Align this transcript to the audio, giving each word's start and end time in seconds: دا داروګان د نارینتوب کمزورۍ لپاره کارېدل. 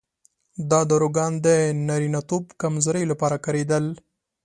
دا 0.71 0.79
داروګان 0.91 1.31
د 1.45 1.47
نارینتوب 1.87 2.43
کمزورۍ 2.61 3.03
لپاره 3.11 3.35
کارېدل. 3.45 3.85